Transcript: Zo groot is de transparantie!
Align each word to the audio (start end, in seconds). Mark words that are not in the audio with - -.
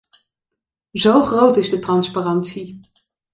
Zo 0.93 1.21
groot 1.21 1.57
is 1.57 1.69
de 1.69 1.79
transparantie! 1.79 2.79